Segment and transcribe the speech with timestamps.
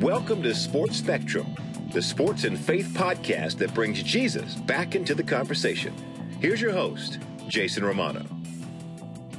[0.00, 1.54] Welcome to Sports Spectrum,
[1.92, 5.92] the sports and faith podcast that brings Jesus back into the conversation.
[6.40, 8.24] Here's your host, Jason Romano.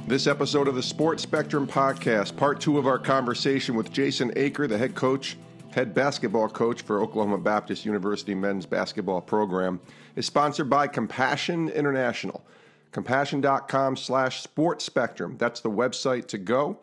[0.06, 4.68] This episode of the Sports Spectrum podcast, part two of our conversation with Jason Eaker,
[4.68, 5.36] the head coach,
[5.72, 9.80] head basketball coach for Oklahoma Baptist University men's basketball program,
[10.14, 12.46] is sponsored by Compassion International.
[12.92, 15.34] Compassion.com slash sports spectrum.
[15.38, 16.78] That's the website to go.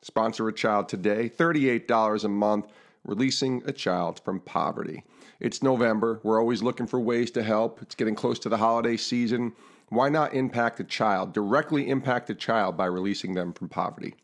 [0.00, 2.64] Sponsor a child today, $38 a month,
[3.04, 5.04] releasing a child from poverty.
[5.38, 6.20] It's November.
[6.22, 7.80] We're always looking for ways to help.
[7.82, 9.52] It's getting close to the holiday season.
[9.88, 14.14] Why not impact a child, directly impact a child by releasing them from poverty?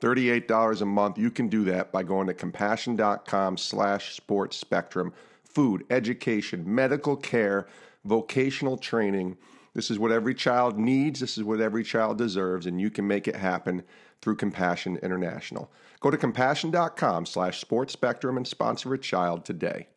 [0.00, 1.18] $38 a month.
[1.18, 5.12] You can do that by going to compassion.com slash sports spectrum.
[5.44, 7.68] Food, education, medical care,
[8.04, 9.36] vocational training.
[9.74, 11.20] This is what every child needs.
[11.20, 13.82] This is what every child deserves, and you can make it happen
[14.24, 15.70] through Compassion International.
[16.00, 19.88] Go to compassion.com slash sports spectrum and sponsor a child today.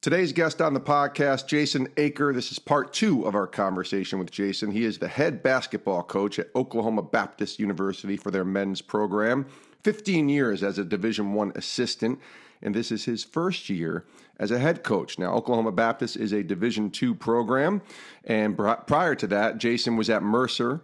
[0.00, 2.32] Today's guest on the podcast, Jason Eaker.
[2.32, 4.70] This is part two of our conversation with Jason.
[4.70, 9.46] He is the head basketball coach at Oklahoma Baptist University for their men's program.
[9.82, 12.20] 15 years as a Division One assistant,
[12.62, 14.04] and this is his first year
[14.38, 15.18] as a head coach.
[15.18, 17.82] Now, Oklahoma Baptist is a Division Two program,
[18.22, 20.82] and prior to that, Jason was at Mercer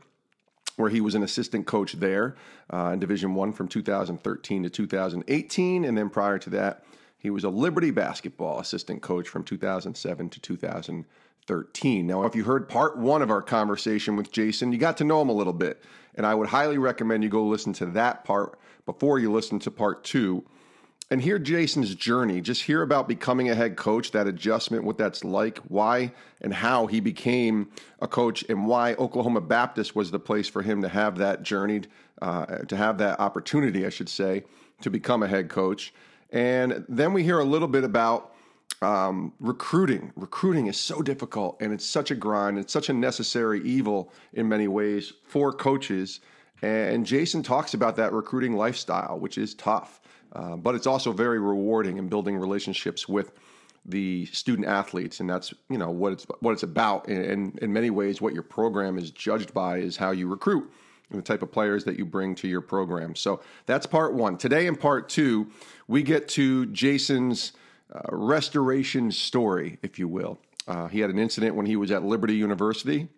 [0.78, 2.36] where he was an assistant coach there
[2.72, 6.84] uh, in Division One from 2013 to 2018, and then prior to that,
[7.18, 12.06] he was a Liberty basketball assistant coach from 2007 to 2013.
[12.06, 15.20] Now, if you heard part one of our conversation with Jason, you got to know
[15.20, 15.82] him a little bit.
[16.14, 18.56] And I would highly recommend you go listen to that part
[18.86, 20.44] before you listen to part two
[21.10, 22.40] and hear Jason's journey.
[22.40, 26.86] Just hear about becoming a head coach, that adjustment, what that's like, why and how
[26.86, 27.68] he became
[28.00, 31.82] a coach, and why Oklahoma Baptist was the place for him to have that journey,
[32.20, 34.44] uh, to have that opportunity, I should say,
[34.82, 35.94] to become a head coach.
[36.30, 38.34] And then we hear a little bit about
[38.82, 40.12] um, recruiting.
[40.14, 42.58] Recruiting is so difficult and it's such a grind.
[42.58, 46.20] It's such a necessary evil in many ways for coaches.
[46.60, 50.00] And Jason talks about that recruiting lifestyle, which is tough,
[50.32, 53.32] uh, but it's also very rewarding in building relationships with
[53.84, 57.08] the student athletes, and that's you know what it's what it's about.
[57.08, 60.70] And in many ways, what your program is judged by is how you recruit
[61.10, 63.14] and the type of players that you bring to your program.
[63.14, 64.36] So that's part one.
[64.36, 65.50] Today, in part two,
[65.86, 67.52] we get to Jason's
[67.94, 70.38] uh, restoration story, if you will.
[70.66, 73.08] Uh, he had an incident when he was at Liberty University,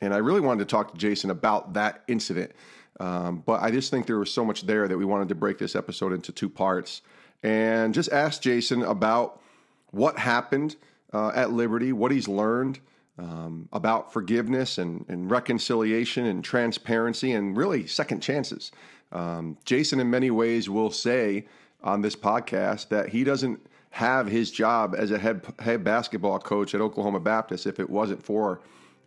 [0.00, 2.52] and I really wanted to talk to Jason about that incident.
[3.00, 5.58] Um, but I just think there was so much there that we wanted to break
[5.58, 7.02] this episode into two parts
[7.42, 9.40] and just ask Jason about
[9.90, 10.76] what happened
[11.12, 12.80] uh, at Liberty, what he's learned
[13.18, 18.72] um, about forgiveness and, and, reconciliation and transparency and really second chances.
[19.12, 21.46] Um, Jason, in many ways, will say
[21.82, 26.74] on this podcast that he doesn't have his job as a head, head basketball coach
[26.74, 28.60] at Oklahoma Baptist if it wasn't for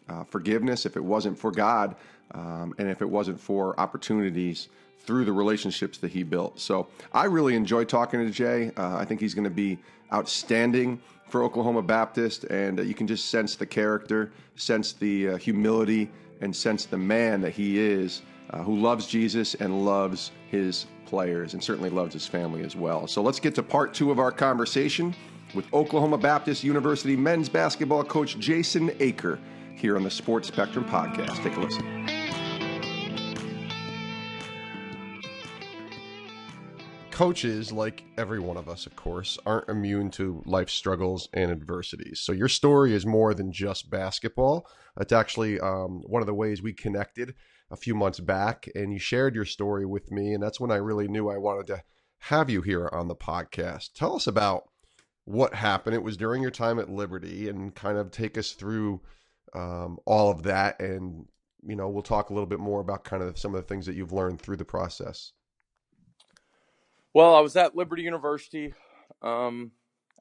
[0.07, 1.95] uh, forgiveness, if it wasn't for God,
[2.31, 6.59] um, and if it wasn't for opportunities through the relationships that he built.
[6.59, 8.71] So I really enjoy talking to Jay.
[8.75, 9.79] Uh, I think he's going to be
[10.13, 15.37] outstanding for Oklahoma Baptist, and uh, you can just sense the character, sense the uh,
[15.37, 16.09] humility,
[16.41, 18.21] and sense the man that he is,
[18.51, 23.07] uh, who loves Jesus and loves his players, and certainly loves his family as well.
[23.07, 25.15] So let's get to part two of our conversation
[25.53, 29.39] with Oklahoma Baptist University men's basketball coach Jason Eaker
[29.75, 31.41] here on the Sports Spectrum podcast.
[31.43, 32.16] Take a listen.
[37.17, 42.19] Coaches, like every one of us, of course, aren't immune to life struggles and adversities.
[42.19, 44.67] So your story is more than just basketball.
[44.99, 47.33] It's actually um, one of the ways we connected
[47.71, 50.75] a few months back, and you shared your story with me, and that's when I
[50.75, 51.81] really knew I wanted to
[52.19, 53.93] have you here on the podcast.
[53.95, 54.69] Tell us about
[55.25, 55.95] what happened.
[55.95, 59.01] It was during your time at Liberty, and kind of take us through
[59.55, 61.25] um, all of that, and
[61.63, 63.87] you know, we'll talk a little bit more about kind of some of the things
[63.87, 65.31] that you've learned through the process.
[67.17, 68.75] Well, I was at Liberty University.
[69.23, 69.71] Um,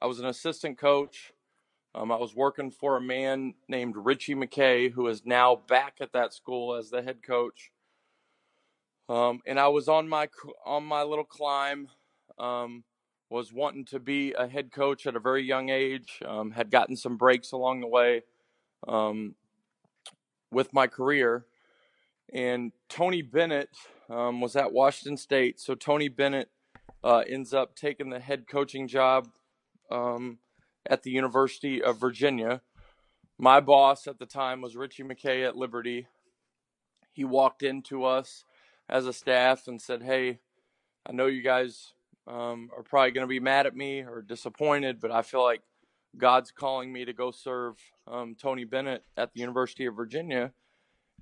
[0.01, 1.31] I was an assistant coach.
[1.93, 6.13] Um, I was working for a man named Ritchie McKay, who is now back at
[6.13, 7.69] that school as the head coach.
[9.07, 10.27] Um, and I was on my
[10.65, 11.89] on my little climb.
[12.39, 12.83] Um,
[13.29, 16.19] was wanting to be a head coach at a very young age.
[16.25, 18.23] Um, had gotten some breaks along the way
[18.87, 19.35] um,
[20.49, 21.45] with my career.
[22.33, 23.69] And Tony Bennett
[24.09, 25.59] was at Washington State.
[25.59, 26.49] So Tony Bennett
[27.03, 29.29] uh, ends up taking the head coaching job
[29.91, 30.39] um,
[30.85, 32.61] at the University of Virginia.
[33.37, 36.07] My boss at the time was Ritchie McKay at Liberty.
[37.13, 38.43] He walked into us
[38.89, 40.39] as a staff and said, Hey,
[41.05, 41.93] I know you guys
[42.27, 45.61] um, are probably going to be mad at me or disappointed, but I feel like
[46.17, 47.75] God's calling me to go serve
[48.07, 50.51] um, Tony Bennett at the University of Virginia,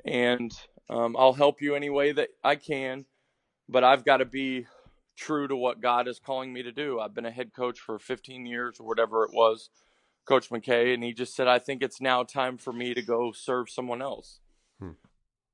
[0.06, 0.51] and
[0.89, 3.06] um, I'll help you any way that I can,
[3.68, 4.68] but I've got to be
[5.15, 7.00] true to what God is calling me to do.
[7.00, 9.69] I've been a head coach for 15 years or whatever it was,
[10.25, 13.31] Coach McKay, and he just said, I think it's now time for me to go
[13.31, 14.39] serve someone else.
[14.79, 14.91] Hmm.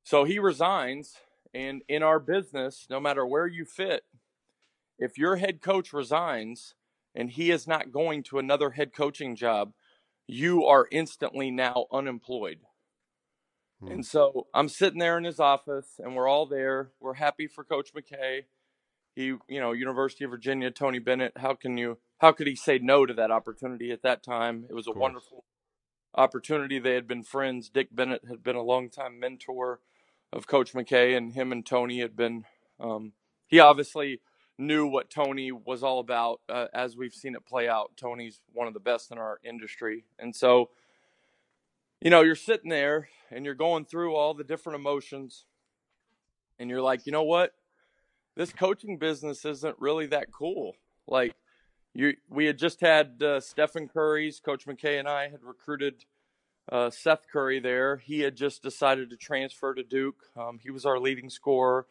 [0.03, 1.15] So he resigns,
[1.53, 4.03] and in our business, no matter where you fit,
[4.97, 6.75] if your head coach resigns
[7.13, 9.73] and he is not going to another head coaching job,
[10.27, 12.59] you are instantly now unemployed.
[13.81, 13.91] Hmm.
[13.91, 16.91] And so I'm sitting there in his office and we're all there.
[16.99, 18.43] We're happy for Coach McKay.
[19.21, 21.33] He, you know, University of Virginia, Tony Bennett.
[21.37, 24.65] How can you, how could he say no to that opportunity at that time?
[24.69, 25.43] It was a wonderful
[26.15, 26.79] opportunity.
[26.79, 27.69] They had been friends.
[27.69, 29.79] Dick Bennett had been a longtime mentor
[30.33, 32.45] of Coach McKay, and him and Tony had been.
[32.79, 33.13] Um,
[33.47, 34.21] he obviously
[34.57, 37.91] knew what Tony was all about, uh, as we've seen it play out.
[37.97, 40.69] Tony's one of the best in our industry, and so,
[41.99, 45.45] you know, you're sitting there and you're going through all the different emotions,
[46.57, 47.53] and you're like, you know what,
[48.35, 50.75] this coaching business isn't really that cool.
[51.07, 51.35] Like,
[51.93, 56.05] you, we had just had uh, Stephen Curry's Coach McKay and I had recruited
[56.71, 57.97] uh, Seth Curry there.
[57.97, 60.23] He had just decided to transfer to Duke.
[60.37, 61.85] Um, he was our leading scorer.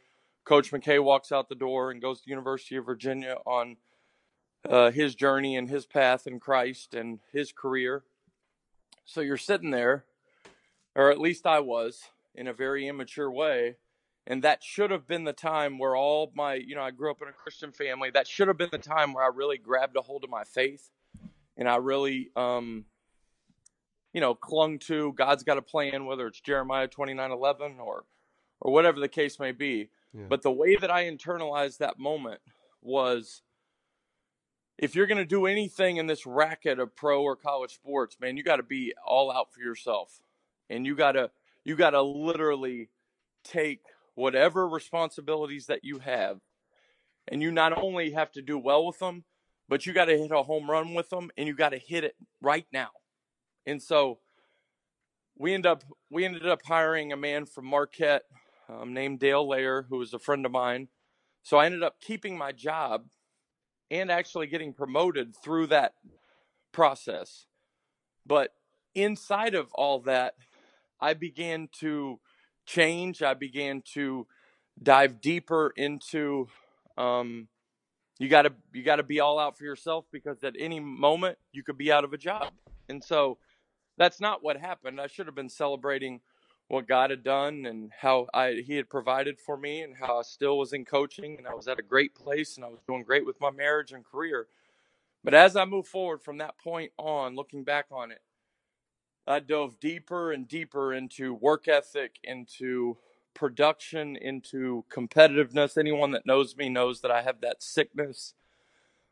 [0.45, 3.77] Coach McKay walks out the door and goes to University of Virginia on
[4.69, 8.05] uh, his journey and his path in Christ and his career.
[9.05, 10.05] So you're sitting there,
[10.95, 12.05] or at least I was,
[12.35, 13.77] in a very immature way.
[14.27, 17.23] And that should have been the time where all my, you know, I grew up
[17.23, 18.11] in a Christian family.
[18.11, 20.91] That should have been the time where I really grabbed a hold of my faith
[21.57, 22.85] and I really um,
[24.13, 28.05] you know, clung to God's got a plan, whether it's Jeremiah 29 11 or,
[28.61, 29.91] or whatever the case may be.
[30.13, 30.25] Yeah.
[30.29, 32.41] But the way that I internalized that moment
[32.83, 33.43] was
[34.79, 38.37] if you're going to do anything in this racket of pro or college sports, man,
[38.37, 40.21] you got to be all out for yourself.
[40.69, 41.31] And you got to
[41.65, 42.89] you got to literally
[43.45, 43.83] take
[44.21, 46.39] whatever responsibilities that you have
[47.27, 49.25] and you not only have to do well with them,
[49.69, 52.05] but you got to hit a home run with them and you got to hit
[52.05, 52.91] it right now.
[53.67, 54.19] And so
[55.39, 58.25] we end up we ended up hiring a man from Marquette
[58.69, 60.89] um, named Dale Layer, who was a friend of mine.
[61.43, 63.07] So I ended up keeping my job
[63.91, 65.95] and actually getting promoted through that
[66.73, 67.47] process.
[68.27, 68.53] But
[68.95, 70.35] inside of all that,
[71.01, 72.21] I began to
[72.71, 73.23] change.
[73.23, 74.27] I began to
[74.83, 76.49] dive deeper into
[76.97, 77.49] um,
[78.19, 81.39] you got to you got to be all out for yourself because at any moment
[81.53, 82.53] you could be out of a job.
[82.89, 83.39] And so
[83.97, 85.01] that's not what happened.
[85.01, 86.21] I should have been celebrating
[86.69, 90.23] what God had done and how I He had provided for me and how I
[90.23, 93.03] still was in coaching and I was at a great place and I was doing
[93.03, 94.47] great with my marriage and career.
[95.25, 98.21] But as I moved forward from that point on, looking back on it,
[99.31, 102.99] I dove deeper and deeper into work ethic, into
[103.35, 105.79] production, into competitiveness.
[105.79, 108.35] Anyone that knows me knows that I have that sickness,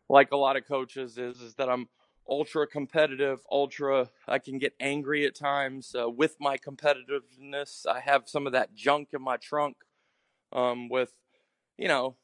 [0.09, 1.89] like a lot of coaches, is is that I'm
[2.29, 4.11] ultra competitive, ultra.
[4.27, 7.87] I can get angry at times uh, with my competitiveness.
[7.87, 9.77] I have some of that junk in my trunk.
[10.51, 11.13] Um, with,
[11.77, 12.17] you know,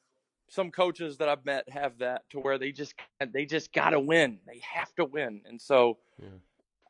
[0.49, 4.01] some coaches that I've met have that to where they just they just got to
[4.01, 4.39] win.
[4.47, 6.29] They have to win, and so yeah.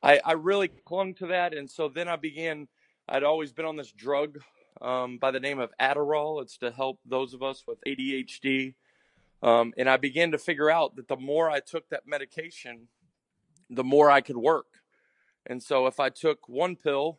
[0.04, 1.54] I I really clung to that.
[1.54, 2.68] And so then I began.
[3.08, 4.38] I'd always been on this drug
[4.80, 6.42] um, by the name of Adderall.
[6.42, 8.74] It's to help those of us with ADHD.
[9.42, 12.88] Um, and I began to figure out that the more I took that medication,
[13.68, 14.66] the more I could work.
[15.46, 17.18] And so if I took one pill,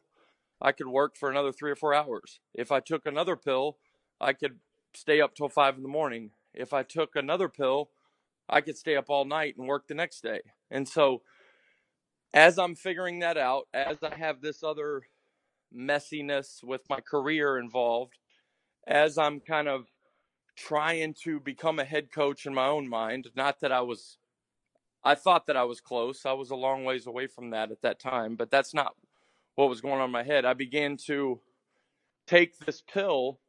[0.61, 2.39] I could work for another three or four hours.
[2.53, 3.77] If I took another pill,
[4.19, 4.59] I could
[4.95, 6.31] stay up till five in the morning.
[6.53, 7.91] If I took another pill,
[8.49, 10.41] I could stay up all night and work the next day.
[10.71, 11.21] And so
[12.35, 15.03] as I'm figuring that out, as I have this other
[15.75, 18.13] messiness with my career involved,
[18.87, 19.87] as I'm kind of
[20.57, 24.17] trying to become a head coach in my own mind, not that I was
[25.03, 26.27] I thought that I was close.
[26.27, 28.95] I was a long ways away from that at that time, but that's not
[29.55, 30.45] what was going on in my head.
[30.45, 31.41] I began to
[32.27, 33.39] take this pill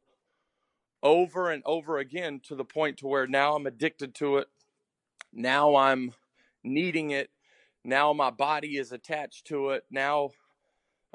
[1.03, 4.47] over and over again to the point to where now I'm addicted to it.
[5.33, 6.13] Now I'm
[6.63, 7.29] needing it.
[7.87, 9.85] Now my body is attached to it.
[9.89, 10.31] Now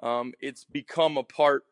[0.02, 1.64] um, it's become a part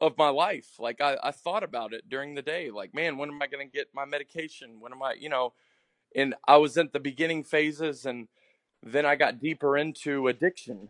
[0.00, 0.68] of my life.
[0.78, 2.70] Like I, I thought about it during the day.
[2.70, 4.80] Like, man, when am I going to get my medication?
[4.80, 5.52] When am I, you know,
[6.16, 8.28] and I was at the beginning phases, and
[8.82, 10.88] then I got deeper into addiction.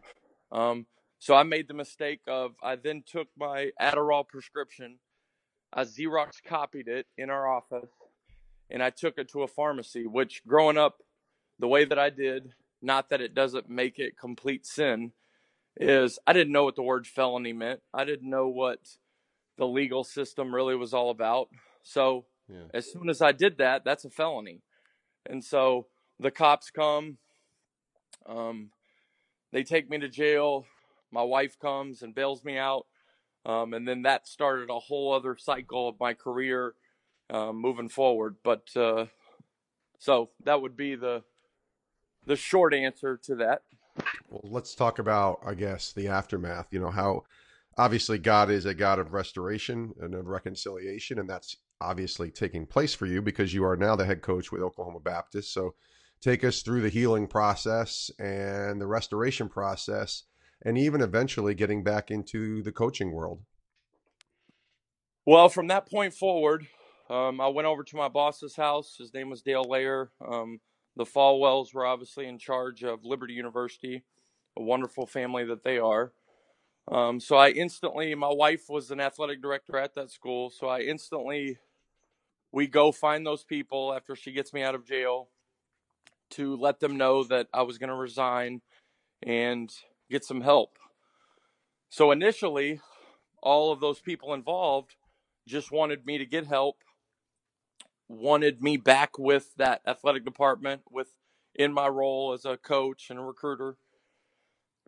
[0.52, 0.86] Um,
[1.18, 4.98] so I made the mistake of I then took my Adderall prescription,
[5.72, 7.90] I Xerox copied it in our office,
[8.70, 11.02] and I took it to a pharmacy, which growing up
[11.58, 15.12] the way that I did, not that it doesn't make it complete sin,
[15.76, 17.80] is I didn't know what the word felony meant.
[17.92, 18.80] I didn't know what
[19.56, 21.48] the legal system really was all about.
[21.82, 22.64] So yeah.
[22.74, 24.62] as soon as I did that, that's a felony.
[25.26, 25.86] And so
[26.18, 27.18] the cops come,
[28.26, 28.70] um,
[29.52, 30.66] they take me to jail.
[31.10, 32.86] My wife comes and bails me out.
[33.46, 36.74] Um, and then that started a whole other cycle of my career
[37.30, 38.36] um, moving forward.
[38.44, 39.06] But uh,
[39.98, 41.22] so that would be the
[42.30, 43.62] the short answer to that.
[44.30, 46.68] Well, let's talk about, I guess, the aftermath.
[46.70, 47.24] You know how
[47.76, 52.94] obviously God is a God of restoration and of reconciliation, and that's obviously taking place
[52.94, 55.52] for you because you are now the head coach with Oklahoma Baptist.
[55.52, 55.74] So
[56.20, 60.22] take us through the healing process and the restoration process
[60.62, 63.42] and even eventually getting back into the coaching world?
[65.26, 66.68] Well, from that point forward,
[67.08, 68.94] um, I went over to my boss's house.
[68.98, 70.10] His name was Dale Layer.
[70.24, 70.60] Um,
[71.00, 74.04] the Falwells were obviously in charge of Liberty University,
[74.58, 76.12] a wonderful family that they are.
[76.92, 80.50] Um, so I instantly, my wife was an athletic director at that school.
[80.50, 81.56] So I instantly,
[82.52, 85.28] we go find those people after she gets me out of jail
[86.32, 88.60] to let them know that I was going to resign
[89.22, 89.72] and
[90.10, 90.76] get some help.
[91.88, 92.82] So initially,
[93.42, 94.96] all of those people involved
[95.48, 96.76] just wanted me to get help,
[98.10, 101.08] wanted me back with that athletic department, with
[101.54, 103.76] in my role as a coach and a recruiter.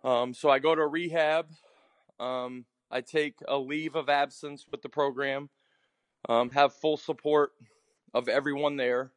[0.03, 1.47] Um, so I go to rehab.
[2.19, 5.51] Um, I take a leave of absence with the program,
[6.29, 7.53] um, have full support
[8.13, 9.13] of everyone there.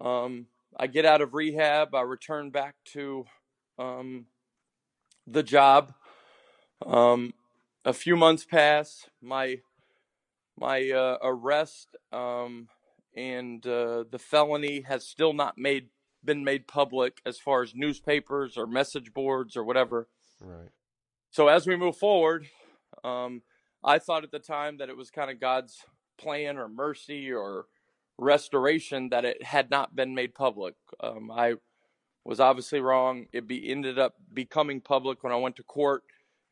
[0.00, 0.46] Um,
[0.76, 1.94] I get out of rehab.
[1.94, 3.24] I return back to
[3.78, 4.26] um,
[5.26, 5.94] the job.
[6.84, 7.32] Um,
[7.84, 9.08] a few months pass.
[9.22, 9.60] My
[10.58, 12.68] my uh, arrest um,
[13.16, 15.88] and uh, the felony has still not made
[16.24, 20.08] been made public as far as newspapers or message boards or whatever.
[20.40, 20.70] Right.
[21.30, 22.48] So as we move forward,
[23.04, 23.42] um,
[23.84, 25.84] I thought at the time that it was kind of God's
[26.18, 27.66] plan or mercy or
[28.18, 30.74] restoration that it had not been made public.
[31.00, 31.54] Um, I
[32.24, 33.26] was obviously wrong.
[33.32, 36.02] It be ended up becoming public when I went to court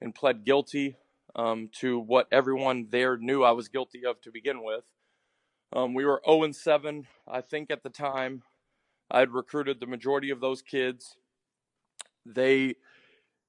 [0.01, 0.97] and pled guilty
[1.35, 4.85] um, to what everyone there knew I was guilty of to begin with.
[5.75, 8.43] Um, we were 0 and 7, I think, at the time.
[9.11, 11.17] I had recruited the majority of those kids.
[12.25, 12.77] They,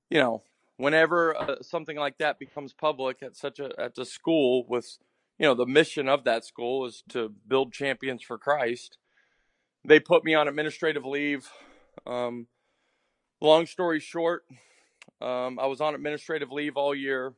[0.09, 0.43] you know,
[0.77, 4.97] whenever uh, something like that becomes public at such a at the school with,
[5.39, 8.97] you know, the mission of that school is to build champions for Christ.
[9.87, 11.47] They put me on administrative leave
[12.05, 12.47] um,
[13.41, 14.45] long story short,
[15.21, 17.33] um, I was on administrative leave all year.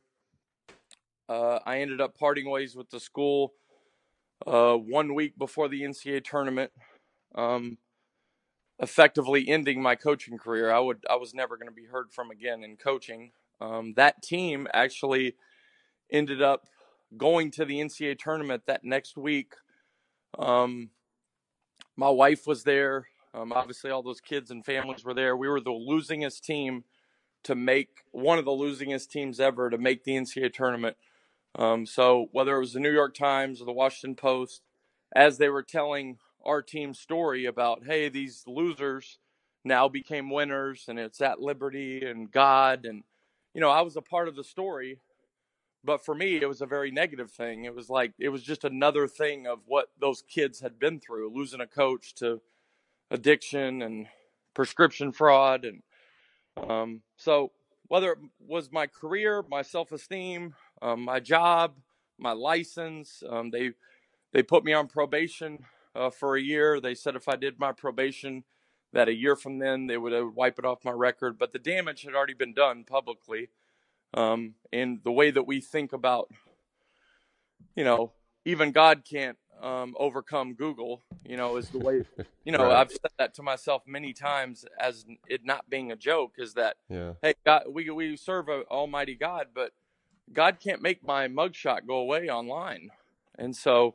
[1.28, 3.52] Uh, I ended up parting ways with the school
[4.46, 6.72] uh, one week before the NCAA tournament,
[7.34, 7.78] um,
[8.78, 10.70] effectively ending my coaching career.
[10.70, 13.32] I would I was never going to be heard from again in coaching.
[13.60, 15.34] Um, that team actually
[16.10, 16.68] ended up
[17.16, 19.54] going to the NCAA tournament that next week.
[20.38, 20.90] Um,
[21.96, 23.08] my wife was there.
[23.34, 25.36] Um, obviously, all those kids and families were there.
[25.36, 26.84] We were the losingest team
[27.44, 30.96] to make one of the losingest teams ever to make the NCAA tournament.
[31.56, 34.62] Um, so whether it was the New York Times or the Washington Post,
[35.14, 39.18] as they were telling our team's story about, hey, these losers
[39.64, 43.04] now became winners, and it's at Liberty and God, and
[43.54, 44.98] you know, I was a part of the story,
[45.84, 47.64] but for me, it was a very negative thing.
[47.64, 51.32] It was like it was just another thing of what those kids had been through,
[51.34, 52.40] losing a coach to
[53.12, 54.08] addiction and
[54.54, 55.82] prescription fraud and
[56.70, 57.52] um, so
[57.88, 61.74] whether it was my career my self-esteem um, my job
[62.18, 63.72] my license um, they
[64.32, 65.58] they put me on probation
[65.94, 68.44] uh, for a year they said if i did my probation
[68.92, 72.02] that a year from then they would, wipe it off my record but the damage
[72.02, 73.48] had already been done publicly
[74.14, 76.30] um, and the way that we think about
[77.76, 78.12] you know
[78.44, 81.02] even god can't um, overcome Google.
[81.24, 82.04] You know, is the way.
[82.44, 82.76] You know, right.
[82.76, 86.36] I've said that to myself many times as it not being a joke.
[86.38, 87.12] Is that yeah.
[87.20, 89.72] hey, God, we we serve a Almighty God, but
[90.32, 92.90] God can't make my mugshot go away online,
[93.38, 93.94] and so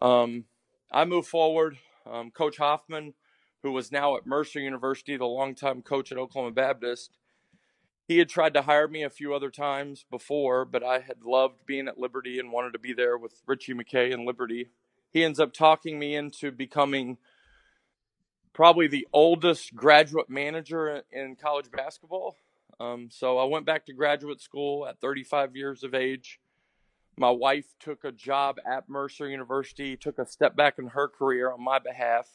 [0.00, 0.44] um,
[0.90, 1.78] I move forward.
[2.10, 3.14] Um, coach Hoffman,
[3.62, 7.16] who was now at Mercer University, the longtime coach at Oklahoma Baptist,
[8.08, 11.64] he had tried to hire me a few other times before, but I had loved
[11.66, 14.70] being at Liberty and wanted to be there with Ritchie McKay and Liberty.
[15.12, 17.18] He ends up talking me into becoming
[18.52, 22.36] probably the oldest graduate manager in college basketball.
[22.82, 26.40] Um, so I went back to graduate school at 35 years of age.
[27.16, 31.52] my wife took a job at Mercer University, took a step back in her career
[31.52, 32.26] on my behalf.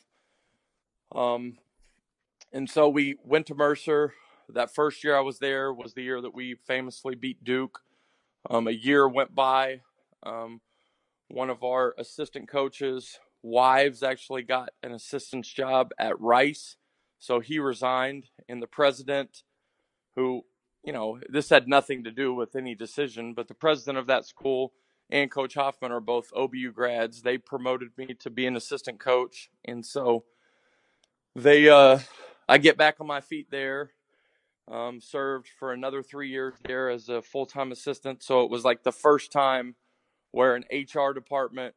[1.14, 1.58] Um,
[2.54, 4.14] and so we went to Mercer.
[4.48, 7.82] That first year I was there was the year that we famously beat Duke.
[8.50, 9.82] Um, a year went by.
[10.24, 10.62] Um,
[11.28, 16.78] one of our assistant coaches' wives actually got an assistant's job at Rice.
[17.20, 19.44] So he resigned, and the president,
[20.18, 20.42] who,
[20.84, 24.26] you know, this had nothing to do with any decision, but the president of that
[24.26, 24.74] school
[25.10, 27.22] and Coach Hoffman are both OBU grads.
[27.22, 29.50] They promoted me to be an assistant coach.
[29.64, 30.26] And so
[31.36, 32.00] they, uh,
[32.50, 33.92] I get back on my feet there.
[34.70, 38.22] Um, served for another three years there as a full time assistant.
[38.22, 39.76] So it was like the first time
[40.32, 41.74] where an HR department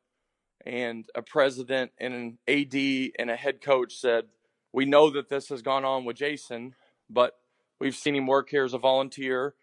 [0.66, 2.75] and a president and an AD
[3.18, 4.25] and a head coach said,
[4.73, 6.75] We know that this has gone on with Jason,
[7.09, 7.39] but
[7.80, 9.54] we've seen him work here as a volunteer.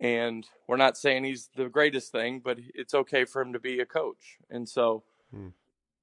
[0.00, 3.78] And we're not saying he's the greatest thing, but it's okay for him to be
[3.78, 4.38] a coach.
[4.50, 5.48] And so, hmm.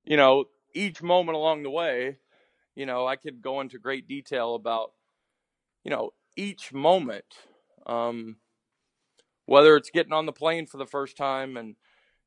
[0.05, 2.17] you know, each moment along the way,
[2.75, 4.93] you know, I could go into great detail about,
[5.83, 7.25] you know, each moment,
[7.85, 8.37] um,
[9.45, 11.75] whether it's getting on the plane for the first time and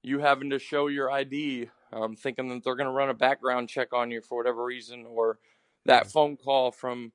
[0.03, 3.71] you having to show your ID, um, thinking that they're going to run a background
[3.71, 5.39] check on you for whatever reason, or
[5.87, 7.13] that phone call from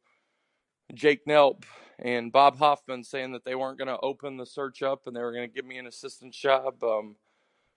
[0.96, 1.64] Jake Nelp
[2.00, 5.22] and Bob Hoffman saying that they weren't going to open the search up and they
[5.22, 6.76] were going to give me an assistant's job.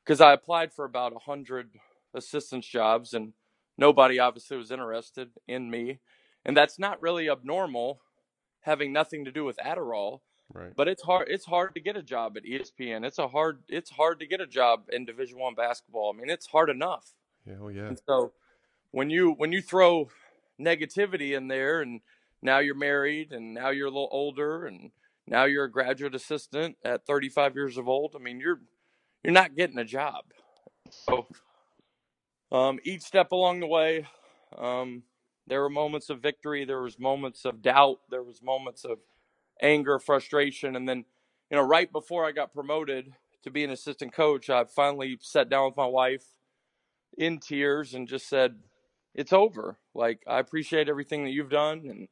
[0.05, 1.71] Because um, I applied for about 100
[2.15, 3.33] assistant's jobs and
[3.79, 6.01] nobody obviously was interested in me.
[6.45, 8.01] And that's not really abnormal,
[8.61, 10.21] having nothing to do with Adderall.
[10.53, 10.73] Right.
[10.75, 11.29] But it's hard.
[11.31, 13.05] It's hard to get a job at ESPN.
[13.05, 13.61] It's a hard.
[13.69, 16.13] It's hard to get a job in Division One basketball.
[16.13, 17.13] I mean, it's hard enough.
[17.47, 17.87] Yeah, oh yeah.
[17.87, 18.33] And so
[18.91, 20.09] when you when you throw
[20.61, 22.01] negativity in there, and
[22.43, 24.91] now you're married, and now you're a little older, and
[25.27, 28.15] now you're a graduate assistant at 35 years of old.
[28.17, 28.61] I mean, you're
[29.23, 30.25] you're not getting a job.
[30.91, 31.27] So
[32.51, 34.07] um, each step along the way,
[34.57, 35.03] um,
[35.47, 36.65] there were moments of victory.
[36.65, 38.01] There was moments of doubt.
[38.11, 38.99] There was moments of
[39.61, 41.05] anger, frustration, and then,
[41.51, 45.49] you know, right before I got promoted to be an assistant coach, I finally sat
[45.49, 46.25] down with my wife
[47.17, 48.63] in tears and just said,
[49.15, 49.79] "It's over.
[49.95, 52.09] Like I appreciate everything that you've done and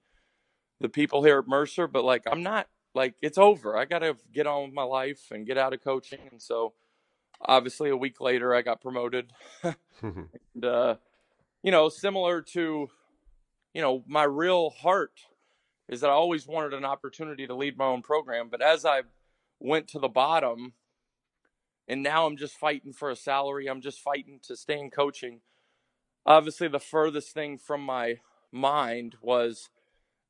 [0.81, 3.77] the people here at Mercer, but like I'm not like it's over.
[3.77, 6.75] I got to get on with my life and get out of coaching." And so,
[7.41, 9.33] obviously, a week later, I got promoted.
[10.03, 10.97] and, uh,
[11.62, 12.88] you know, similar to,
[13.75, 15.21] you know, my real heart
[15.88, 18.49] is that I always wanted an opportunity to lead my own program.
[18.49, 19.03] But as I
[19.59, 20.75] went to the bottom,
[21.88, 25.41] and now I'm just fighting for a salary, I'm just fighting to stay in coaching.
[26.27, 28.19] Obviously, the furthest thing from my
[28.53, 29.71] mind was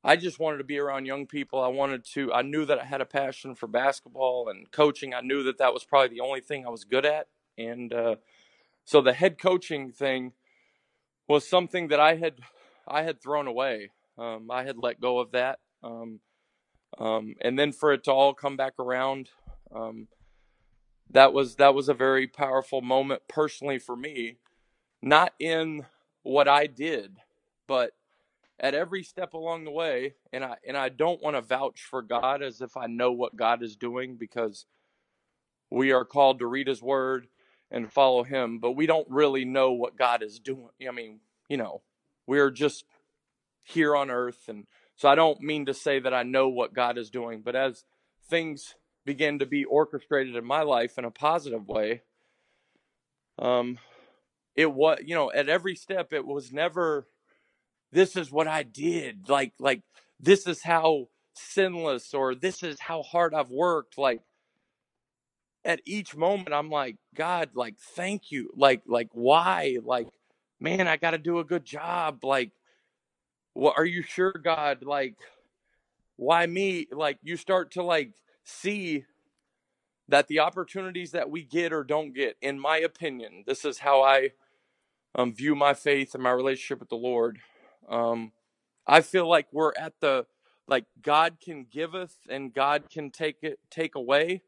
[0.03, 1.61] I just wanted to be around young people.
[1.61, 5.13] I wanted to, I knew that I had a passion for basketball and coaching.
[5.13, 7.27] I knew that that was probably the only thing I was good at.
[7.57, 8.15] And uh,
[8.85, 10.33] so the head coaching thing
[11.27, 12.39] was something that I had
[12.87, 13.91] I had thrown away.
[14.17, 15.59] Um, I had let go of that.
[15.83, 16.19] Um,
[16.97, 19.29] um, and then for it to all come back around,
[19.73, 20.07] um,
[21.11, 24.37] that was that was a very powerful moment personally for me,
[25.01, 25.85] not in
[26.23, 27.17] what I did,
[27.67, 27.91] but
[28.59, 30.15] at every step along the way.
[30.33, 33.35] And I and I don't want to vouch for God as if I know what
[33.35, 34.65] God is doing because
[35.69, 37.27] we are called to read His Word
[37.71, 40.69] and follow Him, but we don't really know what God is doing.
[40.87, 41.81] I mean, you know,
[42.25, 42.85] we're just
[43.63, 44.47] here on earth.
[44.47, 47.55] And so I don't mean to say that I know what God is doing, but
[47.55, 47.85] as
[48.27, 52.01] things begin to be orchestrated in my life in a positive way,
[53.37, 53.77] um,
[54.55, 57.07] it was, you know, at every step, it was never,
[57.91, 59.29] this is what I did.
[59.29, 59.81] Like, like,
[60.19, 63.97] this is how sinless or this is how hard I've worked.
[63.97, 64.21] Like,
[65.65, 68.51] at each moment, I'm like, God, like, thank you.
[68.55, 69.77] Like, like, why?
[69.83, 70.07] Like,
[70.59, 72.23] man, I got to do a good job.
[72.23, 72.51] Like,
[73.53, 74.83] what are you sure, God?
[74.83, 75.15] Like,
[76.15, 76.87] why me?
[76.91, 78.11] Like, you start to like
[78.43, 79.05] see
[80.07, 84.01] that the opportunities that we get or don't get, in my opinion, this is how
[84.01, 84.31] I
[85.15, 87.39] um, view my faith and my relationship with the Lord.
[87.89, 88.31] Um,
[88.87, 90.25] I feel like we're at the
[90.67, 94.43] like God can giveth and God can take it take away.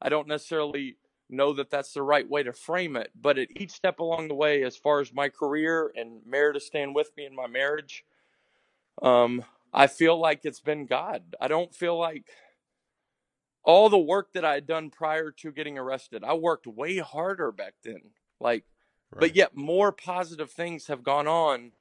[0.00, 0.96] I don't necessarily
[1.30, 4.34] know that that's the right way to frame it, but at each step along the
[4.34, 8.04] way, as far as my career and Meredith staying with me in my marriage,
[9.00, 11.34] um, I feel like it's been God.
[11.40, 12.26] I don't feel like
[13.64, 17.52] all the work that I had done prior to getting arrested, I worked way harder
[17.52, 18.02] back then.
[18.40, 18.64] Like,
[19.12, 19.20] right.
[19.20, 21.72] but yet more positive things have gone on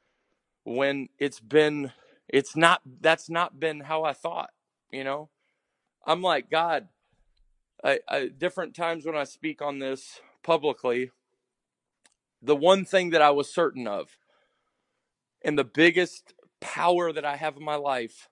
[0.64, 1.92] when it's been,
[2.28, 4.52] it's not, that's not been how I thought,
[4.92, 5.30] you know?
[6.06, 6.88] I'm like, God,
[7.84, 11.12] I, I different times when I speak on this publicly,
[12.42, 14.18] the one thing that I was certain of,
[15.44, 18.30] and the biggest power that I have in my life,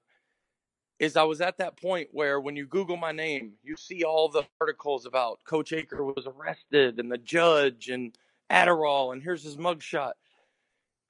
[0.99, 4.29] is I was at that point where when you Google my name, you see all
[4.29, 8.17] the articles about Coach Eaker was arrested and the judge and
[8.51, 10.13] Adderall and here's his mugshot.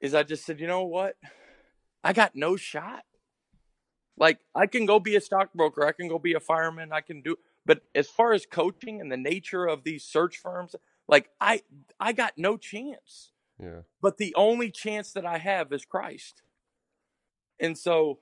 [0.02, 1.16] Is I just said, you know what?
[2.04, 3.04] I got no shot.
[4.18, 7.22] Like I can go be a stockbroker, I can go be a fireman, I can
[7.22, 10.76] do but as far as coaching and the nature of these search firms,
[11.08, 11.62] like I
[12.00, 13.32] I got no chance.
[13.62, 13.82] Yeah.
[14.02, 16.42] But the only chance that I have is Christ.
[17.60, 18.18] And so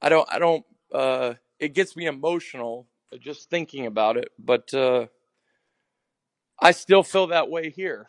[0.00, 0.64] I don't I don't
[0.94, 2.88] uh it gets me emotional
[3.20, 5.08] just thinking about it, but uh
[6.58, 8.08] I still feel that way here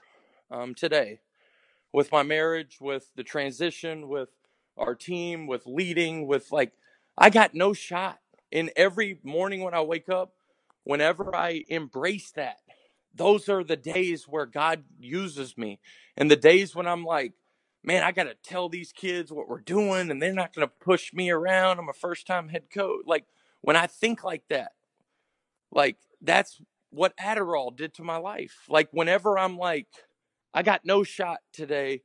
[0.50, 1.20] um today
[1.94, 4.30] with my marriage, with the transition, with
[4.78, 6.74] our team, with leading, with like
[7.18, 8.20] I got no shot.
[8.52, 10.34] In every morning when I wake up,
[10.84, 12.58] whenever I embrace that,
[13.16, 15.80] those are the days where God uses me.
[16.18, 17.34] And the days when I'm like,
[17.84, 20.74] man, I got to tell these kids what we're doing and they're not going to
[20.80, 21.80] push me around.
[21.80, 23.04] I'm a first time head coach.
[23.08, 23.26] Like
[23.62, 24.74] when I think like that,
[25.72, 28.66] like that's what Adderall did to my life.
[28.70, 29.88] Like whenever I'm like,
[30.54, 32.04] I got no shot today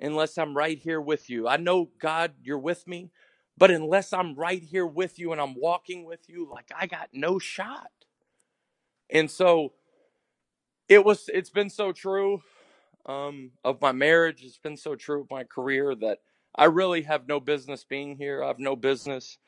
[0.00, 1.48] unless I'm right here with you.
[1.48, 3.10] I know, God, you're with me,
[3.58, 7.10] but unless I'm right here with you and I'm walking with you, like I got
[7.12, 7.90] no shot.
[9.10, 9.72] And so
[10.88, 12.42] it was, it's been so true
[13.06, 14.42] um, of my marriage.
[14.44, 16.18] It's been so true of my career that
[16.56, 18.44] I really have no business being here.
[18.44, 19.38] I have no business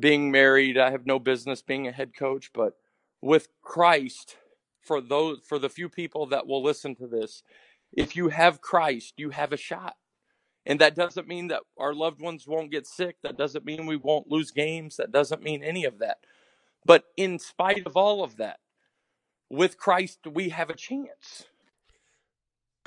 [0.00, 0.78] being married.
[0.78, 2.50] I have no business being a head coach.
[2.54, 2.74] But
[3.22, 4.36] with Christ,
[4.82, 7.42] for those for the few people that will listen to this,
[7.92, 9.96] if you have Christ, you have a shot.
[10.66, 13.16] And that doesn't mean that our loved ones won't get sick.
[13.22, 14.96] That doesn't mean we won't lose games.
[14.96, 16.18] That doesn't mean any of that.
[16.84, 18.58] But in spite of all of that,
[19.50, 21.46] with Christ, we have a chance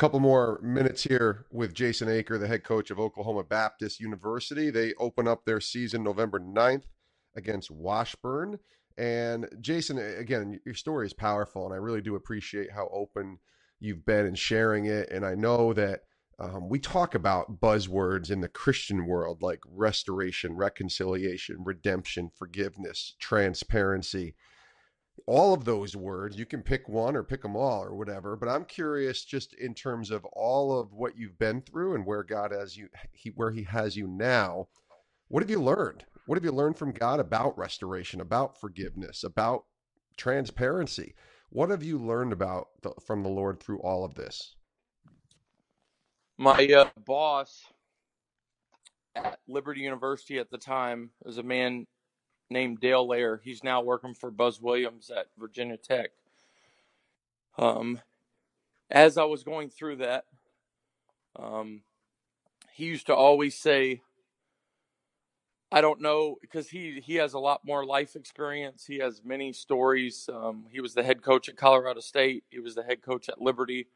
[0.02, 4.72] couple more minutes here with Jason Eaker, the head coach of Oklahoma Baptist University.
[4.72, 6.86] They open up their season November 9th
[7.36, 8.58] against Washburn.
[8.98, 13.38] And Jason, again, your story is powerful, and I really do appreciate how open
[13.82, 15.10] you've been in sharing it.
[15.12, 16.04] And I know that
[16.40, 24.36] um, we talk about buzzwords in the Christian world like restoration, reconciliation, redemption, forgiveness, transparency
[25.28, 26.38] all of those words.
[26.38, 28.36] You can pick one or pick them all or whatever.
[28.36, 32.24] But I'm curious, just in terms of all of what you've been through and where
[32.24, 34.68] God has you, he, where He has you now.
[35.28, 36.06] What have you learned?
[36.26, 39.66] What have you learned from God about restoration, about forgiveness, about
[40.18, 41.16] transparency?
[41.54, 44.56] What have you learned about the, from the Lord through all of this?
[46.38, 47.66] My uh, boss
[49.18, 51.88] at Liberty University at the time was a man
[52.50, 53.42] named Dale Layer.
[53.44, 56.12] He's now working for Buzz Williams at Virginia Tech.
[57.58, 58.00] Um,
[58.90, 60.24] as I was going through that,
[61.38, 61.82] um,
[62.72, 64.02] he used to always say,
[65.72, 68.86] I don't know because he he has a lot more life experience.
[68.86, 70.30] He has many stories.
[70.32, 72.44] Um, he was the head coach at Colorado State.
[72.50, 73.88] He was the head coach at Liberty.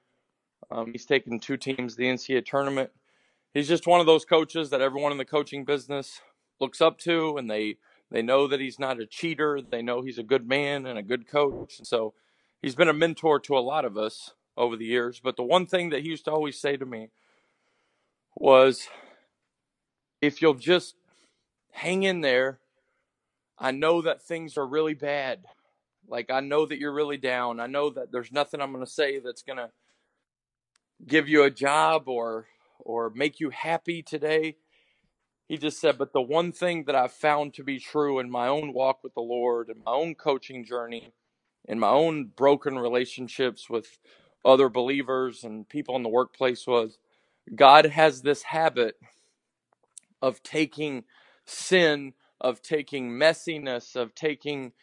[0.71, 2.91] Um, he's taken two teams the NCAA tournament.
[3.53, 6.21] He's just one of those coaches that everyone in the coaching business
[6.59, 7.75] looks up to, and they
[8.09, 9.59] they know that he's not a cheater.
[9.61, 11.77] They know he's a good man and a good coach.
[11.79, 12.13] And so
[12.61, 15.19] he's been a mentor to a lot of us over the years.
[15.21, 17.09] But the one thing that he used to always say to me
[18.35, 18.87] was
[20.21, 20.95] if you'll just
[21.75, 22.59] hang in there,
[23.59, 25.45] I know that things are really bad.
[26.07, 27.59] Like, I know that you're really down.
[27.59, 29.71] I know that there's nothing I'm going to say that's going to
[31.07, 32.47] give you a job or
[32.79, 34.55] or make you happy today
[35.47, 38.47] he just said, but the one thing that I've found to be true in my
[38.47, 41.13] own walk with the Lord and my own coaching journey,
[41.67, 43.99] in my own broken relationships with
[44.43, 46.97] other believers and people in the workplace was
[47.55, 48.95] God has this habit
[50.21, 51.03] of taking
[51.45, 54.73] sin, of taking messiness, of taking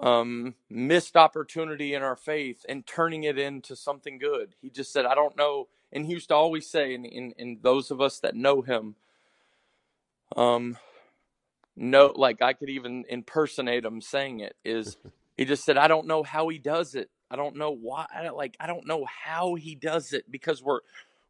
[0.00, 4.54] um, missed opportunity in our faith and turning it into something good.
[4.62, 5.68] He just said, I don't know.
[5.92, 8.96] And he used to always say, and in, in those of us that know him,
[10.36, 10.78] um
[11.76, 14.96] no like i could even impersonate him saying it is
[15.36, 18.22] he just said i don't know how he does it i don't know why I
[18.22, 20.80] don't, like i don't know how he does it because we're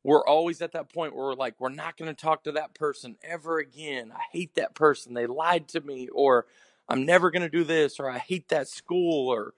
[0.04, 2.74] we're always at that point where we're like we're not going to talk to that
[2.74, 6.46] person ever again i hate that person they lied to me or
[6.88, 9.54] i'm never going to do this or i hate that school or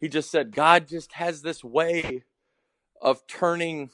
[0.00, 2.24] he just said god just has this way
[3.00, 3.90] of turning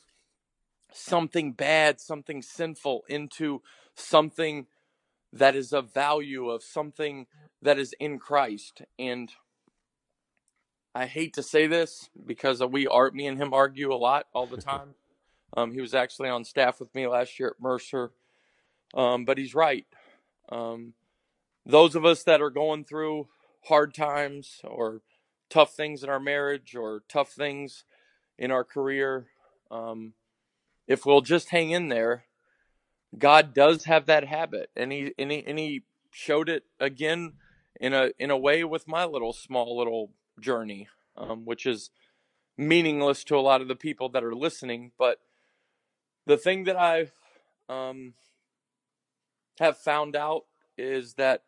[0.93, 3.63] something bad something sinful into
[3.95, 4.67] something
[5.33, 7.27] that is of value of something
[7.63, 8.83] that is in Christ.
[8.99, 9.33] And
[10.95, 14.47] I hate to say this because we are me and him argue a lot all
[14.47, 14.95] the time.
[15.57, 18.11] Um, he was actually on staff with me last year at Mercer,
[18.95, 19.87] um, but he's right.
[20.51, 20.95] Um,
[21.65, 23.29] those of us that are going through
[23.65, 25.03] hard times or
[25.51, 27.85] tough things in our marriage or tough things
[28.39, 29.27] in our career,
[29.71, 30.15] um,
[30.87, 32.25] if we'll just hang in there,
[33.17, 37.35] God does have that habit, and he and he, and he showed it again
[37.81, 41.91] in a in a way with my little small little journey, um, which is
[42.57, 44.93] meaningless to a lot of the people that are listening.
[44.99, 45.21] But
[46.29, 47.11] the thing that I
[47.71, 48.13] um,
[49.59, 50.43] have found out
[50.77, 51.43] is that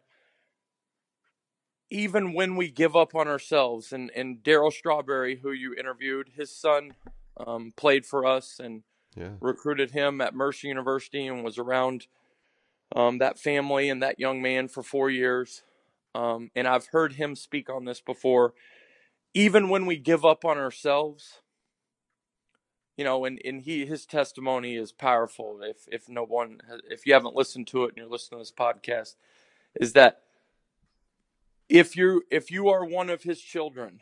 [1.91, 6.51] even when we give up on ourselves, and, and Darryl Strawberry, who you interviewed, his
[6.51, 6.95] son
[7.37, 8.83] um, played for us and
[9.15, 9.33] yeah.
[9.41, 12.07] recruited him at Mercer University and was around
[12.97, 15.63] um, that family and that young man for four years.
[16.15, 18.55] Um, and I've heard him speak on this before.
[19.35, 21.41] Even when we give up on ourselves,
[23.01, 25.61] you know, and, and he his testimony is powerful.
[25.63, 26.61] If if no one
[26.91, 29.15] if you haven't listened to it and you're listening to this podcast,
[29.81, 30.21] is that
[31.71, 34.01] if you if you are one of his children,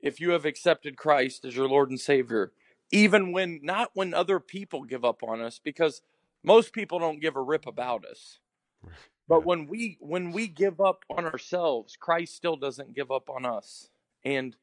[0.00, 2.52] if you have accepted Christ as your Lord and Savior,
[2.92, 6.02] even when not when other people give up on us, because
[6.44, 8.38] most people don't give a rip about us.
[9.28, 13.46] But when we when we give up on ourselves, Christ still doesn't give up on
[13.46, 13.88] us.
[14.24, 14.56] And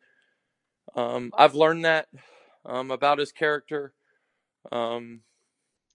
[0.96, 2.08] um, I've learned that
[2.66, 3.94] um, about his character.
[4.72, 5.22] Um,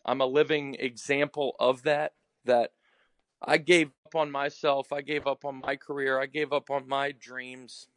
[0.04, 2.12] I'm a living example of that.
[2.44, 2.72] That
[3.42, 4.92] I gave up on myself.
[4.92, 6.20] I gave up on my career.
[6.20, 7.88] I gave up on my dreams.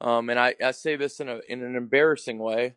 [0.00, 2.74] Um, and I, I say this in a in an embarrassing way.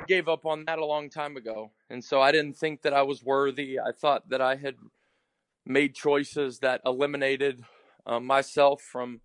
[0.00, 2.92] I gave up on that a long time ago, and so I didn't think that
[2.92, 3.78] I was worthy.
[3.78, 4.76] I thought that I had
[5.64, 7.62] made choices that eliminated
[8.04, 9.20] uh, myself from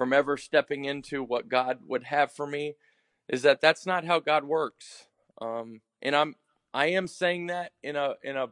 [0.00, 2.74] from ever stepping into what God would have for me.
[3.28, 5.08] Is that that's not how God works,
[5.42, 6.36] um, and I'm
[6.72, 8.46] I am saying that in a in a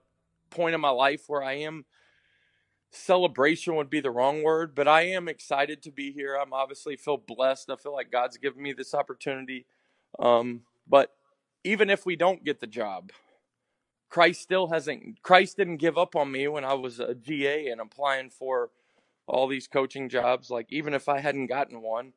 [0.50, 1.86] point in my life where I am
[2.90, 6.36] celebration would be the wrong word, but I am excited to be here.
[6.36, 7.70] I'm obviously feel blessed.
[7.70, 9.64] I feel like God's given me this opportunity.
[10.18, 11.14] Um, but
[11.64, 13.10] even if we don't get the job,
[14.10, 17.80] Christ still hasn't Christ didn't give up on me when I was a GA and
[17.80, 18.68] applying for
[19.28, 20.50] all these coaching jobs.
[20.50, 22.14] Like even if I hadn't gotten one,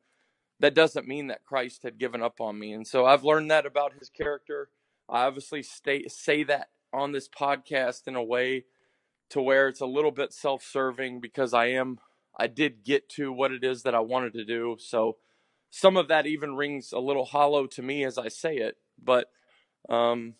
[0.60, 2.72] that doesn't mean that Christ had given up on me.
[2.72, 4.68] And so I've learned that about his character.
[5.08, 8.64] I obviously stay, say that on this podcast in a way
[9.30, 11.98] to where it's a little bit self-serving because I am
[12.38, 14.76] I did get to what it is that I wanted to do.
[14.78, 15.16] So
[15.70, 19.28] some of that even rings a little hollow to me as I say it, but
[19.88, 20.34] um,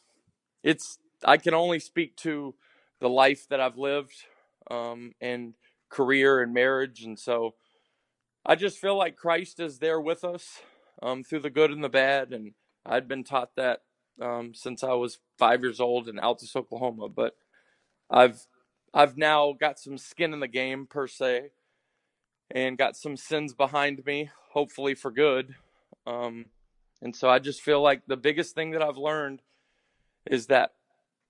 [0.63, 2.55] it's I can only speak to
[3.01, 4.25] the life that I've lived
[4.71, 5.55] um, and
[5.93, 7.55] career and marriage, and so
[8.45, 10.63] I just feel like Christ is there with us
[11.03, 13.83] um, through the good and the bad, and I'd been taught that
[14.21, 17.09] um, since I was five years old in Altus, Oklahoma.
[17.09, 17.37] But
[18.11, 18.47] I've
[18.93, 21.51] I've now got some skin in the game per se,
[22.51, 25.55] and got some sins behind me, hopefully for good.
[26.07, 26.47] Um,
[27.01, 29.43] and so I just feel like the biggest thing that I've learned
[30.31, 30.73] is that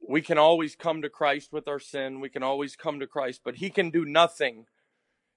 [0.07, 2.21] we can always come to Christ with our sin.
[2.21, 4.67] We can always come to Christ, but He can do nothing.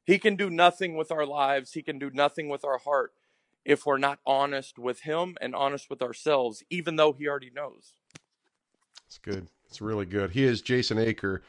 [0.06, 1.74] He can do nothing with our lives.
[1.74, 3.12] He can do nothing with our heart
[3.64, 7.94] if we're not honest with Him and honest with ourselves, even though He already knows.
[9.08, 9.48] It's good.
[9.68, 10.32] It's really good.
[10.32, 11.42] He is Jason Eaker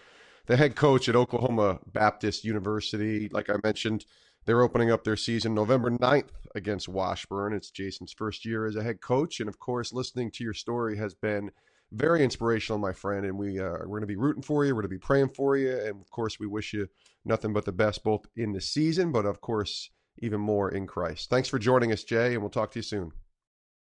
[0.47, 3.29] the head coach at Oklahoma Baptist University.
[3.29, 4.07] Like I mentioned,
[4.45, 7.53] they're opening up their season November 9th against Washburn.
[7.53, 9.41] It's Jason's first year as a head coach.
[9.41, 11.51] And of course, listening to your story has been
[11.93, 13.25] very inspirational, my friend.
[13.27, 14.75] And we, uh, we're going to be rooting for you.
[14.75, 15.73] We're going to be praying for you.
[15.73, 16.89] And of course, we wish you
[17.25, 21.31] nothing but the best, both in the season, but of course, even more in Christ.
[21.31, 23.13] Thanks for joining us, Jay, and we'll talk to you soon.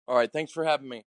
[0.09, 0.32] All right.
[0.32, 1.04] Thanks for having me.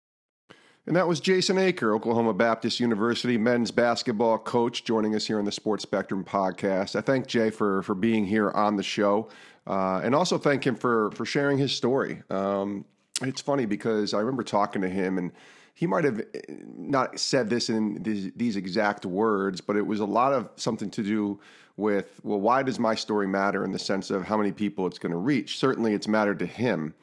[0.87, 5.43] And that was Jason Eaker, Oklahoma Baptist University men's basketball coach, joining us here on
[5.43, 6.95] the Sports Spectrum podcast.
[6.95, 9.27] I thank Jay for for being here on the show,
[9.67, 12.23] uh, and also thank him for for sharing his story.
[12.29, 12.85] Um,
[13.21, 15.33] it's funny because I remember talking to him, and
[15.77, 16.41] he might have eh,
[16.75, 20.89] not said this in these, these exact words, but it was a lot of something
[20.89, 21.39] to do
[21.75, 24.97] with well, why does my story matter in the sense of how many people it's
[24.97, 25.59] going to reach?
[25.59, 26.95] Certainly, it's mattered to him.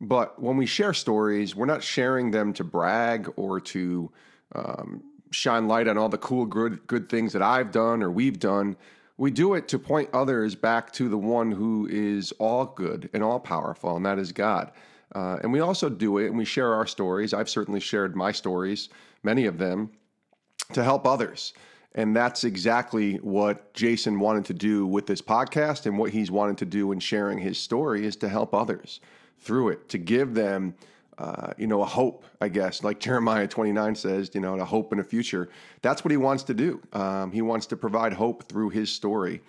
[0.00, 4.08] But when we share stories, we're not sharing them to brag or to
[4.54, 8.38] um, shine light on all the cool, good, good things that I've done or we've
[8.38, 8.76] done.
[9.16, 13.24] We do it to point others back to the one who is all good and
[13.24, 14.70] all powerful, and that is God.
[15.14, 17.32] Uh, and we also do it and we share our stories.
[17.32, 18.88] I've certainly shared my stories,
[19.22, 19.90] many of them,
[20.72, 21.52] to help others.
[21.94, 26.58] And that's exactly what Jason wanted to do with this podcast and what he's wanted
[26.58, 29.00] to do in sharing his story is to help others
[29.38, 30.74] through it, to give them,
[31.18, 34.92] uh, you know, a hope, I guess, like Jeremiah 29 says, you know, a hope
[34.92, 35.50] in a future.
[35.82, 36.82] That's what he wants to do.
[36.92, 39.40] Um, he wants to provide hope through his story.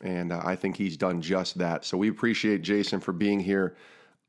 [0.00, 1.84] And uh, I think he's done just that.
[1.84, 3.74] So we appreciate Jason for being here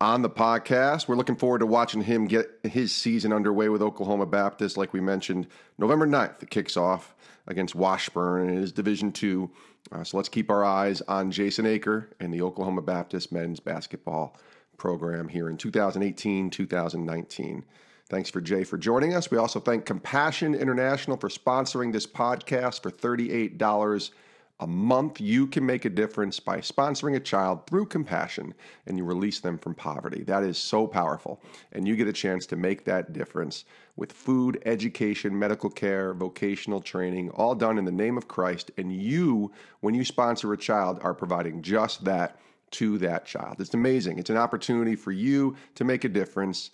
[0.01, 1.07] on the podcast.
[1.07, 4.77] We're looking forward to watching him get his season underway with Oklahoma Baptist.
[4.77, 7.13] Like we mentioned, November 9th, it kicks off
[7.47, 9.51] against Washburn in his Division Two.
[9.91, 14.37] Uh, so let's keep our eyes on Jason Eaker and the Oklahoma Baptist men's basketball
[14.77, 17.65] program here in 2018 2019.
[18.07, 19.29] Thanks for Jay for joining us.
[19.29, 24.11] We also thank Compassion International for sponsoring this podcast for $38
[24.61, 28.53] a month, you can make a difference by sponsoring a child through compassion
[28.85, 30.23] and you release them from poverty.
[30.23, 31.41] That is so powerful.
[31.71, 33.63] And you get a chance to make that difference
[33.95, 38.71] with food, education, medical care, vocational training, all done in the name of Christ.
[38.77, 42.39] And you, when you sponsor a child, are providing just that
[42.71, 43.61] to that child.
[43.61, 44.19] It's amazing.
[44.19, 46.71] It's an opportunity for you to make a difference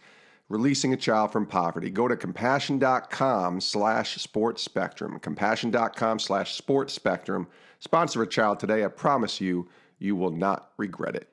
[0.50, 1.90] releasing a child from poverty.
[1.90, 5.20] Go to compassion.com slash sports spectrum.
[5.20, 7.48] Compassion.com slash sports spectrum
[7.86, 8.84] Sponsor a child today.
[8.84, 9.70] I promise you,
[10.00, 11.32] you will not regret it.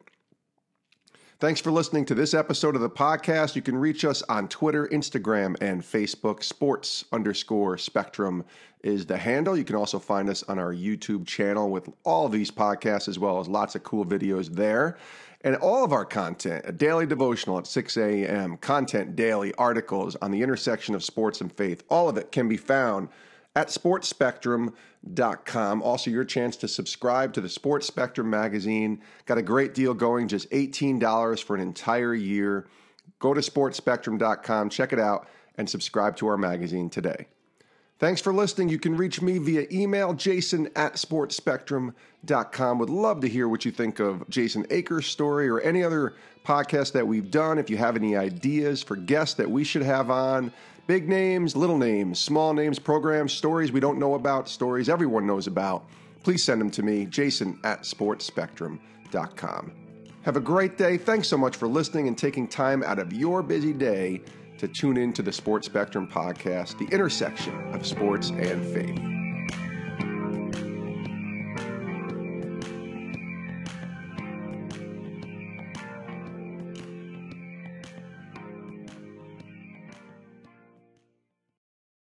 [1.41, 3.57] Thanks for listening to this episode of the podcast.
[3.57, 6.45] You can reach us on Twitter, Instagram, and Facebook.
[6.45, 8.45] Sports underscore spectrum
[8.85, 9.57] is the handle.
[9.57, 13.41] You can also find us on our YouTube channel with all these podcasts, as well
[13.41, 14.99] as lots of cool videos there.
[15.41, 20.33] And all of our content, a daily devotional at 6 a.m., content daily, articles on
[20.33, 23.09] the intersection of sports and faith, all of it can be found
[23.55, 25.83] at sportspectrum.com.
[25.83, 29.01] Also, your chance to subscribe to the Sports Spectrum magazine.
[29.27, 32.67] Got a great deal going, just $18 for an entire year.
[33.19, 37.27] Go to sportspectrum.com, check it out, and subscribe to our magazine today.
[37.99, 38.69] Thanks for listening.
[38.69, 42.79] You can reach me via email, jason at sportspectrum.com.
[42.81, 46.91] Would love to hear what you think of Jason Eaker's story or any other podcast
[46.95, 47.59] that we've done.
[47.59, 50.53] If you have any ideas for guests that we should have on,
[50.87, 55.47] Big names, little names, small names, programs, stories we don't know about, stories everyone knows
[55.47, 55.85] about.
[56.25, 59.73] Please send them to me, jason at sportspectrum.com.
[60.23, 60.97] Have a great day.
[60.97, 64.23] Thanks so much for listening and taking time out of your busy day
[64.59, 69.32] to tune in to the Sports Spectrum podcast, the intersection of sports and faith.